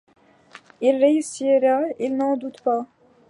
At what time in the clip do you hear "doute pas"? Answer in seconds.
2.35-2.87